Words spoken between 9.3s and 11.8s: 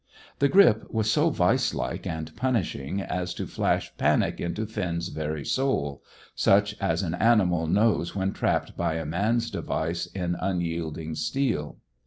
device in unyielding steel.